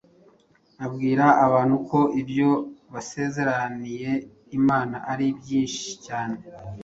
Abwira 0.85 1.25
abantu 1.45 1.75
ko 1.89 1.99
ibyo 2.21 2.49
basezeraniye 2.93 4.11
Imana 4.57 4.97
ari 5.11 5.25
byinshi 5.39 5.89
cyane 6.05 6.37